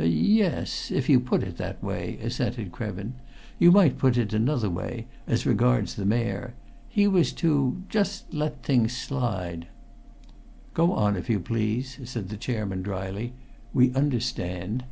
[0.00, 3.14] "Y es, if you put it that way," assented Krevin.
[3.58, 6.54] "You might put it another way, as regards the Mayor.
[6.88, 9.66] He was to just let things slide."
[10.72, 13.32] "Go on, if you please," said the chairman dryly.
[13.74, 14.84] "We understand."